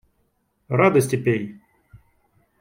[0.69, 1.45] Радости пей!